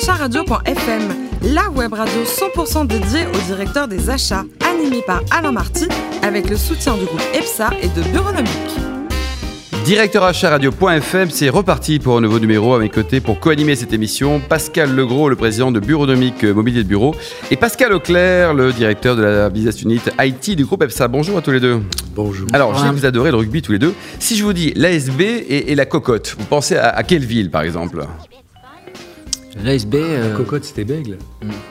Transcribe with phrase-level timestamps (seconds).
[0.00, 1.02] acharadio.fm,
[1.52, 5.88] la web radio 100% dédiée au directeur des achats, animée par Alain Marty,
[6.22, 8.50] avec le soutien du groupe EPSA et de Bureaunomique.
[9.84, 13.92] Directeur achat radio.fm, c'est reparti pour un nouveau numéro à mes côtés pour co-animer cette
[13.92, 14.40] émission.
[14.40, 17.14] Pascal Legros, le président de Bureaunomique Mobilier de Bureau,
[17.50, 21.08] et Pascal Auclair, le directeur de la business unit IT du groupe EPSA.
[21.08, 21.78] Bonjour à tous les deux.
[22.14, 22.48] Bonjour.
[22.54, 23.92] Alors, je sais que vous adorez le rugby tous les deux.
[24.18, 27.50] Si je vous dis l'ASB et, et la cocotte, vous pensez à, à quelle ville
[27.50, 28.06] par exemple?
[29.64, 29.94] L'ASB.
[29.96, 31.18] euh, Cocotte, c'était Bègle.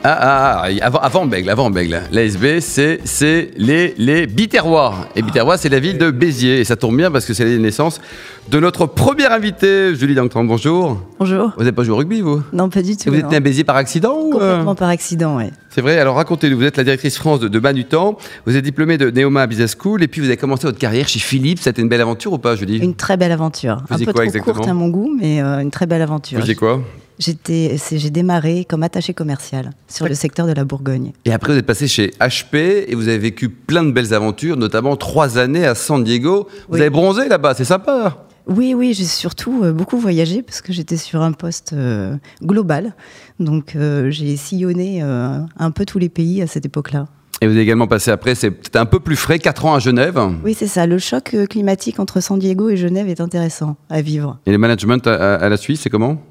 [0.04, 2.02] Ah, ah, ah, avant, avant Bègle, avant Bègle.
[2.12, 4.94] L'ASB, c'est, c'est les, les Biterrois.
[5.16, 6.60] Et Biterrois, c'est la ville de Béziers.
[6.60, 8.02] Et ça tombe bien parce que c'est la naissance
[8.50, 10.44] de notre première invitée, Julie Danctran.
[10.44, 11.00] Bonjour.
[11.20, 11.54] Bonjour.
[11.56, 12.42] Vous n'avez pas joué au rugby, vous?
[12.52, 13.10] Non, pas du tout.
[13.10, 13.30] Vous êtes non.
[13.30, 15.46] né à Béziers par accident ou, euh Complètement par accident, oui.
[15.70, 16.58] C'est vrai, alors racontez-nous.
[16.58, 18.18] Vous êtes la directrice France de, de Manutan.
[18.46, 20.04] Vous êtes diplômée de Neoma Business School.
[20.04, 21.60] Et puis vous avez commencé votre carrière chez Philips.
[21.62, 22.78] C'était une belle aventure ou pas, Julie?
[22.80, 23.84] Une très belle aventure.
[23.90, 24.56] Vous Un peu quoi trop exactement?
[24.56, 26.40] courte à mon goût, mais euh, une très belle Vous aventure.
[26.40, 26.82] faisiez quoi?
[27.20, 31.12] J'ai démarré comme attaché commercial sur le secteur de la Bourgogne.
[31.26, 34.58] Et après, vous êtes passé chez HP et vous avez vécu plein de belles aventures,
[34.58, 36.48] notamment trois années à San Diego.
[36.70, 36.82] Vous Oui.
[36.82, 38.26] avez bronzé là-bas, c'est sympa.
[38.48, 42.96] Oui, oui, j'ai surtout euh, beaucoup voyagé parce que j'étais sur un poste euh, global.
[43.40, 47.08] Donc euh, j'ai sillonné euh, un peu tous les pays à cette époque-là.
[47.42, 49.80] Et vous avez également passé après, c'est peut-être un peu plus frais, 4 ans à
[49.80, 50.20] Genève.
[50.44, 50.88] Oui, c'est ça.
[50.88, 54.40] Le choc climatique entre San Diego et Genève est intéressant à vivre.
[54.46, 56.22] Et le management à, à- à la Suisse, c'est comment?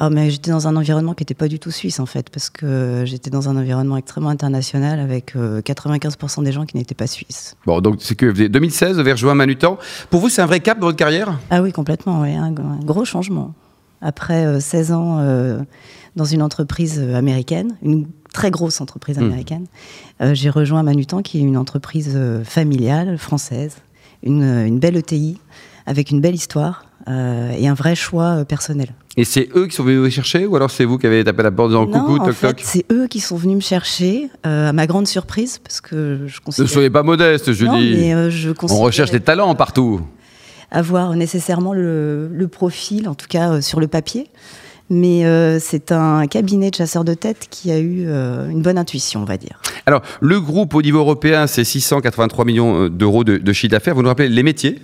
[0.00, 2.50] Ah, mais j'étais dans un environnement qui n'était pas du tout suisse en fait, parce
[2.50, 7.08] que j'étais dans un environnement extrêmement international avec euh, 95% des gens qui n'étaient pas
[7.08, 7.56] suisses.
[7.66, 9.76] Bon, donc c'est que vous avez- 2016, vous avez rejoint Manutan.
[10.10, 11.38] Pour vous, c'est un vrai cap dans votre carrière?
[11.50, 13.54] Ah oui, complètement, oui, un, un gros changement.
[14.00, 15.58] Après euh, 16 ans euh,
[16.14, 19.24] dans une entreprise euh, américaine, une très grosse entreprise Hmm.
[19.24, 19.66] américaine,
[20.20, 23.78] euh, j'ai rejoint Manutan, qui est une entreprise euh, familiale, française,
[24.22, 25.38] une, euh, une belle ETI,
[25.86, 28.90] avec une belle histoire euh, et un vrai choix euh, personnel.
[29.18, 31.40] Et c'est eux qui sont venus vous chercher ou alors c'est vous qui avez tapé
[31.40, 33.60] à la porte en disant coucou, toc fait, toc c'est eux qui sont venus me
[33.60, 36.70] chercher, euh, à ma grande surprise, parce que je Ne considère...
[36.70, 37.66] soyez pas modeste, Julie.
[37.66, 40.00] Non, mais euh, je On recherche les talents partout.
[40.70, 44.28] avoir nécessairement le, le profil, en tout cas euh, sur le papier.
[44.88, 48.78] Mais euh, c'est un cabinet de chasseurs de tête qui a eu euh, une bonne
[48.78, 49.60] intuition, on va dire.
[49.84, 53.96] Alors, le groupe au niveau européen, c'est 683 millions d'euros de, de chiffre d'affaires.
[53.96, 54.78] Vous nous rappelez les métiers?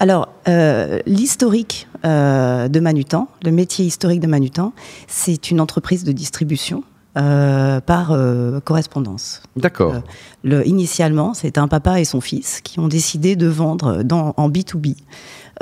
[0.00, 4.72] Alors, euh, l'historique euh, de Manutan, le métier historique de Manutan,
[5.08, 6.84] c'est une entreprise de distribution
[7.18, 9.42] euh, par euh, correspondance.
[9.56, 9.94] D'accord.
[9.94, 10.00] Euh,
[10.44, 14.48] Le, initialement, c'était un papa et son fils qui ont décidé de vendre dans, en
[14.48, 14.94] B2B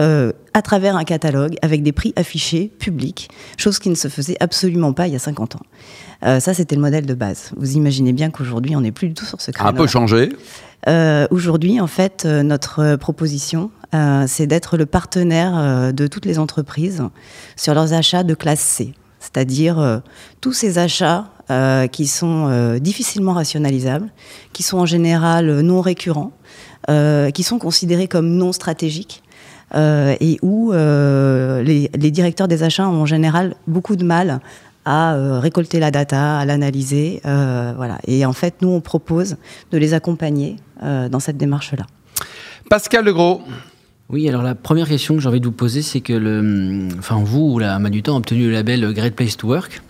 [0.01, 4.37] euh, à travers un catalogue avec des prix affichés publics, chose qui ne se faisait
[4.41, 5.63] absolument pas il y a 50 ans.
[6.23, 7.51] Ça, c'était le modèle de base.
[7.57, 9.71] Vous imaginez bien qu'aujourd'hui, on n'est plus du tout sur ce créneau.
[9.71, 10.31] un peu changé.
[11.31, 13.71] Aujourd'hui, en fait, notre proposition,
[14.27, 17.03] c'est d'être le partenaire de toutes les entreprises
[17.55, 18.95] sur leurs achats de classe C,
[19.27, 19.99] c'est-à-dire euh,
[20.41, 24.09] tous ces achats euh, qui sont euh, difficilement rationalisables,
[24.53, 26.33] qui sont en général euh, non récurrents,
[26.91, 29.23] euh, qui sont considérés comme non stratégiques.
[29.75, 34.41] euh, et où euh, les, les directeurs des achats ont en général beaucoup de mal
[34.85, 37.21] à euh, récolter la data, à l'analyser.
[37.27, 37.99] euh, voilà.
[38.07, 39.37] Et en fait, nous, on propose
[39.73, 41.87] de les accompagner euh, dans cette démarche-là.
[42.71, 43.43] Pascal Legros.
[44.09, 47.21] Oui, alors la première question que j'ai envie de vous poser, c'est que le, enfin
[47.25, 49.83] vous, la Manutan, a obtenu le label Great Place to Work,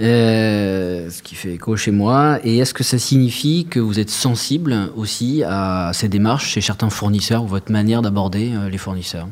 [0.00, 2.38] euh, ce qui fait écho chez moi.
[2.44, 6.90] Et est-ce que ça signifie que vous êtes sensible aussi à ces démarches chez certains
[6.90, 9.28] fournisseurs ou votre manière d'aborder euh, les fournisseurs?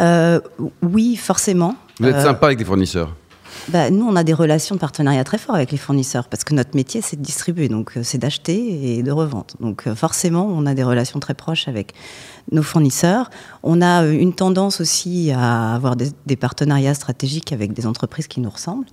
[0.00, 0.40] Euh,
[0.82, 1.74] oui, forcément.
[2.00, 3.14] Vous êtes Euh, sympa avec les fournisseurs?
[3.68, 6.54] Bah, nous, on a des relations de partenariat très fortes avec les fournisseurs parce que
[6.54, 9.46] notre métier, c'est de distribuer, donc euh, c'est d'acheter et de revendre.
[9.60, 11.94] Donc euh, forcément, on a des relations très proches avec
[12.52, 13.30] nos fournisseurs.
[13.62, 18.40] On a euh, une tendance aussi à avoir des, partenariats stratégiques avec des entreprises qui
[18.40, 18.86] nous ressemblent.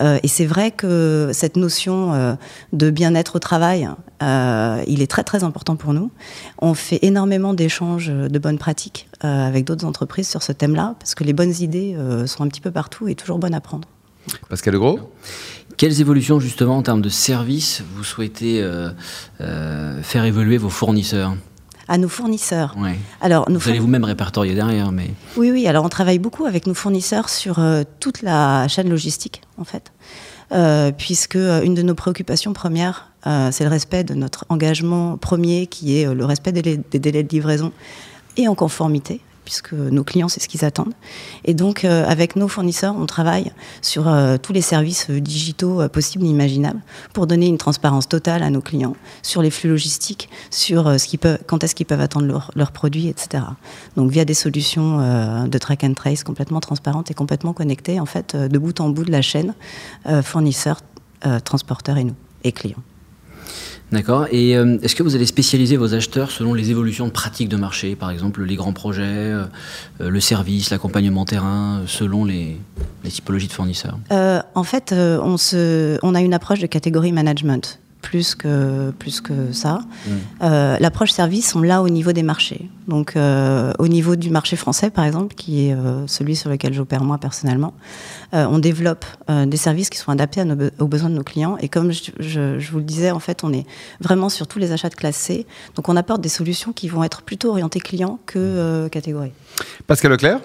[0.00, 2.36] Et c'est vrai que cette notion
[2.72, 3.88] de bien-être au travail,
[4.20, 6.10] il est très très important pour nous.
[6.58, 11.24] On fait énormément d'échanges de bonnes pratiques avec d'autres entreprises sur ce thème-là parce que
[11.24, 13.88] les bonnes idées euh, sont un petit peu partout et toujours bonnes à prendre.
[14.48, 15.00] Pascal Legros.
[15.76, 18.90] Quelles évolutions justement en termes de services vous souhaitez euh,
[19.40, 21.34] euh, faire évoluer vos fournisseurs?
[21.88, 22.74] À nos fournisseurs.
[22.78, 22.96] ouais.
[23.20, 25.66] Alors, nos Vous allez vous-même répertorier derrière, mais Oui, oui.
[25.66, 29.92] Alors, on travaille beaucoup avec nos fournisseurs sur euh, toute la chaîne logistique, en fait,
[30.52, 35.16] Euh, puisque euh, une de nos préoccupations premières, euh, c'est le respect de notre engagement
[35.18, 37.72] premier, qui est euh, le respect des, des délais de livraison
[38.36, 40.94] et en conformité puisque nos clients, c'est ce qu'ils attendent.
[41.44, 43.52] Et donc, euh, avec nos fournisseurs, on travaille
[43.82, 46.80] sur euh, tous les services euh, digitaux possibles et imaginables
[47.12, 51.18] pour donner une transparence totale à nos clients sur les flux logistiques, sur ce qu'ils
[51.18, 53.44] peuvent, quand est-ce qu'ils peuvent attendre leurs produits, etc.
[53.96, 58.36] Donc, via des solutions de track and trace complètement transparentes et complètement connectées, en fait,
[58.36, 59.54] de bout en bout de la chaîne,
[60.22, 60.80] fournisseurs,
[61.44, 62.14] transporteurs et nous,
[62.44, 62.82] et clients.
[63.92, 64.26] D'accord.
[64.32, 67.56] Et euh, est-ce que vous allez spécialiser vos acheteurs selon les évolutions de pratiques de
[67.56, 69.44] marché, par exemple les grands projets, euh,
[70.00, 72.56] euh, le service, l'accompagnement terrain, selon les,
[73.08, 73.98] typologies de fournisseurs?
[74.10, 77.78] En fait, on, a une approche de catégorie management
[78.14, 79.80] plus que, plus que ça.
[80.06, 80.10] Mm.
[80.42, 82.68] Euh, l'approche service, on l'a au niveau des marchés.
[82.86, 86.72] Donc, euh, au niveau du marché français, par exemple, qui est euh, celui sur lequel
[86.72, 87.74] j'opère moi personnellement,
[88.32, 90.42] on développe des services qui sont adaptés
[90.80, 91.56] aux besoins de nos clients.
[91.60, 93.64] Et comme je, vous le disais, en fait, on est
[94.00, 95.46] vraiment sur tous les achats de classe C.
[95.76, 99.32] Donc, on apporte des solutions qui vont être plutôt orientées clients que catégorie.
[99.86, 100.40] Pascal Leclerc?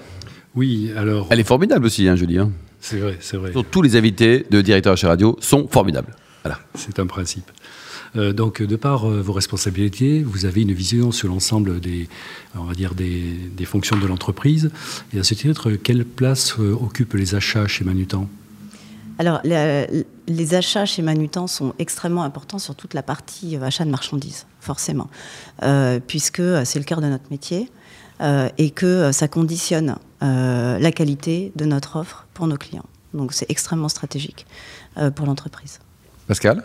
[0.55, 1.27] Oui, alors.
[1.29, 2.37] Elle est formidable aussi, hein, je dis.
[2.37, 2.51] Hein.
[2.79, 3.51] C'est vrai, c'est vrai.
[3.71, 6.13] tous les invités de Directeur Achat Radio sont formidables.
[6.49, 6.63] Voilà.
[6.73, 7.51] C'est un principe.
[8.15, 12.09] Euh, donc, de par euh, vos responsabilités, vous avez une vision sur l'ensemble des,
[12.55, 14.71] on des, fonctions de l'entreprise.
[15.13, 18.27] Et à ce titre, quelle place euh, occupent les achats chez Manutan?
[19.19, 24.47] Alors, les, achats chez Manutan sont extrêmement importants sur toute la partie achat de marchandises,
[24.59, 25.09] forcément,
[26.07, 27.69] puisque c'est le cœur de notre métier
[28.21, 32.85] et que ça conditionne la qualité de notre offre pour nos clients.
[33.13, 34.45] Donc, c'est extrêmement stratégique
[35.15, 35.79] pour l'entreprise.
[36.29, 36.63] Pascal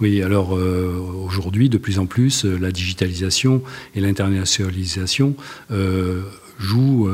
[0.00, 3.62] oui, alors euh, aujourd'hui, de plus en plus, euh, la digitalisation
[3.94, 5.34] et l'internationalisation
[5.70, 6.22] euh,
[6.58, 7.08] jouent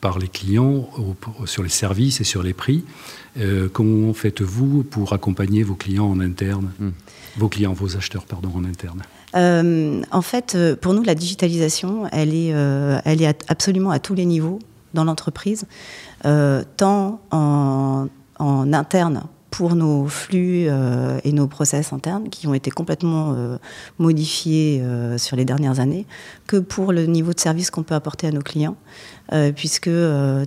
[0.00, 0.88] par les clients
[1.44, 2.84] sur les services et sur les prix.
[3.72, 6.90] comment faites-vous pour accompagner vos clients en interne hmm.
[7.36, 9.02] Vos clients, vos acheteurs, pardon, en interne
[10.10, 12.48] En fait, pour nous, la digitalisation, elle est,
[13.04, 14.58] elle est absolument à tous les niveaux
[14.94, 15.64] dans l'entreprise,
[16.24, 18.08] tant en,
[18.40, 19.22] en interne
[19.52, 23.58] pour nos flux euh, et nos process internes qui ont été complètement euh,
[23.98, 26.06] modifiés euh, sur les dernières années,
[26.46, 28.76] que pour le niveau de service qu'on peut apporter à nos clients,
[29.56, 29.90] puisque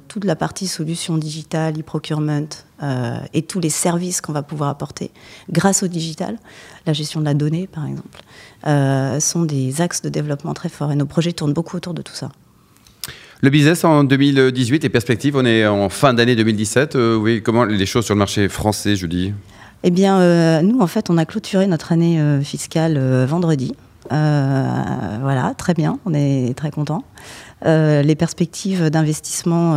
[0.08, 2.46] toute la partie solution digitale, e-procurement
[3.34, 5.10] et tous les services qu'on va pouvoir apporter
[5.50, 6.38] grâce au digital,
[6.86, 10.96] la gestion de la donnée par exemple, sont des axes de développement très forts et
[10.96, 12.30] nos projets tournent beaucoup autour de tout ça.
[13.46, 16.96] Le business en 2018 et perspectives, on est en fin d'année 2017.
[16.96, 19.36] Euh, oui, comment les choses sur le marché français, je dis?
[19.84, 23.76] Eh bien, euh, nous, en fait, on a clôturé notre année euh, fiscale vendredi.
[24.10, 27.04] voilà, très bien, on est très contents.
[27.64, 29.74] les perspectives d'investissement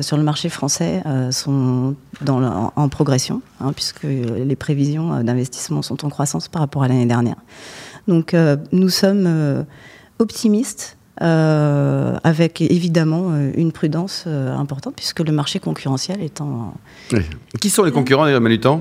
[0.00, 1.94] sur le marché français sont
[2.26, 7.36] en, progression, hein, puisque les prévisions d'investissement sont en croissance par rapport à l'année dernière.
[8.08, 8.34] Donc,
[8.72, 9.66] nous sommes
[10.18, 16.72] optimistes euh, avec évidemment euh, une prudence euh, importante, puisque le marché concurrentiel est en...
[17.60, 18.80] Qui sont les concurrents, les Manutan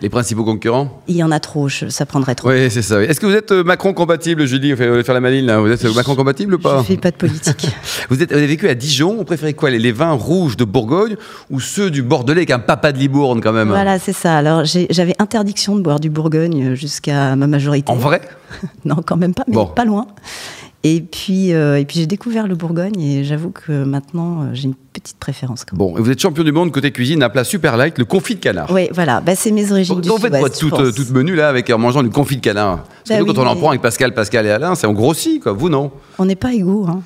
[0.00, 1.02] les principaux concurrents?
[1.08, 2.50] Il y en a trop, ça prendrait trop.
[2.50, 3.02] Oui, c'est ça.
[3.02, 4.72] Est-ce que vous êtes Macron compatible, Julie?
[4.72, 5.60] Vous faites faire la maline là.
[5.60, 6.74] Vous êtes Macron compatible ou pas?
[6.74, 7.68] Je ne fais pas de politique.
[8.10, 9.16] vous, êtes, avez vécu à Dijon.
[9.16, 11.16] Vous préférez quoi les, vins rouges de Bourgogne
[11.48, 13.68] ou ceux du Bordelais avec un papa de Libourne quand même?
[13.68, 14.36] Voilà, c'est ça.
[14.36, 17.90] Alors j'avais interdiction de boire du Bourgogne jusqu'à ma majorité.
[17.90, 18.20] En vrai?
[18.84, 20.06] Non, quand même pas, mais pas loin.
[20.86, 24.64] Et puis, euh, et puis j'ai découvert le Bourgogne et j'avoue que maintenant euh, j'ai
[24.64, 25.64] une petite préférence.
[25.64, 28.34] Quand bon, vous êtes champion du monde côté cuisine, un plat super light, le confit
[28.34, 28.70] de canard.
[28.70, 29.94] Oui, voilà, bah, c'est mes origines.
[29.94, 32.42] Donc, du en fait quoi, toute, euh, menu là avec en mangeant du confit de
[32.42, 32.82] canard?
[32.82, 34.92] Parce que bah nous, quand on en prend avec Pascal, Pascal et Alain, c'est en
[34.92, 35.52] grossit quoi.
[35.52, 35.90] Vous non?
[36.18, 36.86] On n'est pas égaux.
[36.86, 37.02] Hein.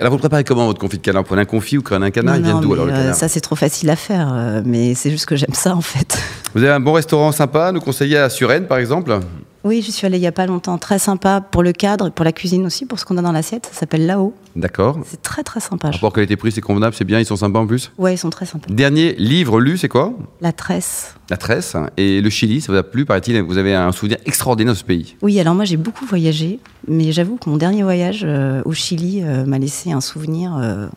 [0.00, 1.22] Alors vous préparez comment votre confit de canard?
[1.22, 3.14] Vous prenez un confit ou prenez un canard Il vient d'où alors le canard?
[3.14, 6.18] Ça c'est trop facile à faire, mais c'est juste que j'aime ça en fait.
[6.54, 9.20] Vous avez un bon restaurant sympa nous conseiller à Suresnes par exemple?
[9.64, 10.78] Oui, je suis allée il n'y a pas longtemps.
[10.78, 13.68] Très sympa pour le cadre, pour la cuisine aussi, pour ce qu'on a dans l'assiette.
[13.72, 14.34] Ça s'appelle Là-haut.
[14.56, 14.98] D'accord.
[15.06, 15.90] C'est très très sympa.
[15.90, 18.46] Rapport qualité-prix, c'est convenable, c'est bien, ils sont sympas en plus Ouais, ils sont très
[18.46, 18.66] sympas.
[18.68, 20.12] Dernier livre lu, c'est quoi?
[20.40, 21.14] La Tresse.
[21.30, 21.76] La Tresse.
[21.96, 23.40] Et le Chili, ça vous a plu, paraît-il?
[23.42, 25.16] Vous avez un souvenir extraordinaire de ce pays.
[25.22, 29.22] Oui, alors moi j'ai beaucoup voyagé, mais j'avoue que mon dernier voyage euh, au Chili
[29.22, 30.88] euh, m'a laissé un souvenir euh,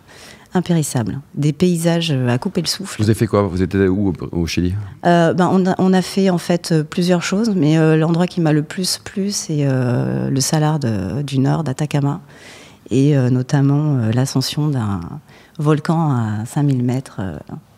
[0.56, 1.20] impérissable.
[1.34, 3.02] Des paysages euh, à couper le souffle.
[3.02, 3.44] Vous avez fait quoi?
[3.44, 4.74] Vous étiez où au Chili?
[5.06, 8.64] Euh, ben, on, a, fait en fait euh, plusieurs choses, mais l'endroit qui m'a le
[8.64, 12.22] plus plu, c'est le salar du nord d'Atacama,
[12.90, 15.02] et notamment l'ascension d'un
[15.58, 17.22] volcan à 5000 mètres.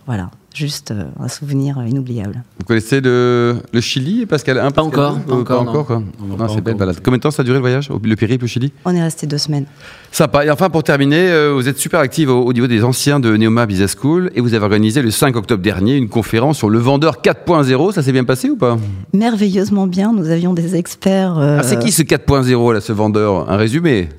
[0.07, 2.43] Voilà juste euh, un souvenir inoubliable.
[2.59, 5.19] Vous connaissez le, le Chili, Pascal Pas encore.
[5.19, 6.01] Pas encore, pas encore quoi.
[6.49, 6.97] c'est belle balade.
[7.03, 8.73] Combien de temps ça a duré le voyage, le périple au Chili?
[8.83, 9.65] On est resté deux semaines.
[10.11, 10.45] Sympa.
[10.45, 13.67] Et enfin, pour terminer, euh, vous êtes super active au, niveau des anciens de Neoma
[13.67, 17.21] Business School et vous avez organisé le 5 octobre dernier une conférence sur le vendeur
[17.21, 17.93] 4.0.
[17.93, 18.77] Ça s'est bien passé ou pas?
[19.13, 20.11] Merveilleusement bien.
[20.11, 21.37] Nous avions des experts.
[21.37, 23.49] Euh, ah, c'est qui ce 4.0 là, ce vendeur?
[23.51, 24.09] Un résumé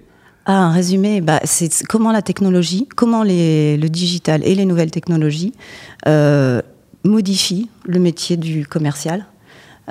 [0.50, 5.52] Ah, un résumé, bah, c'est comment la technologie, comment le digital et les nouvelles technologies
[6.06, 6.62] euh,
[7.04, 9.26] modifient le métier du commercial,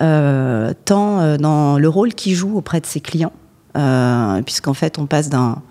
[0.01, 3.33] euh, tant euh, dans le rôle qu'il joue auprès de ses clients,
[4.45, 5.61] puisqu'en fait on passe d'un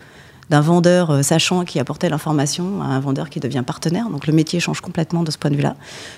[0.48, 4.08] vendeur sachant qui apportait l'information à un vendeur qui devient partenaire.
[4.08, 5.74] Donc le métier change complètement de ce point de vue-là.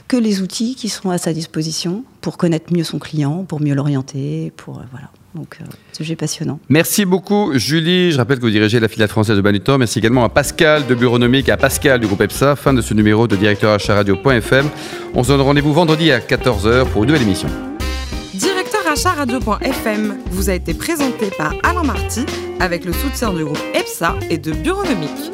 [0.08, 3.75] Que les outils qui sont à sa disposition pour connaître mieux son client, pour mieux
[3.75, 5.08] l'orienter, pour voilà.
[5.35, 6.58] Donc, euh, sujet passionnant.
[6.68, 8.12] Merci beaucoup, Julie.
[8.12, 9.78] Je rappelle que vous dirigez la filiale française de Banutan.
[9.78, 12.56] Merci également à Pascal de Bureaunomique et à Pascal du groupe EPSA.
[12.56, 14.68] Fin de ce numéro de directeur radio.fm.
[15.14, 17.49] On se donne rendez-vous vendredi à 14h pour une nouvelle émission.
[18.35, 18.82] Directeur
[19.16, 22.25] radio.fm vous a été présenté par Alain Marty
[22.58, 25.30] avec le soutien du groupe EPSA et de Bureaunomique.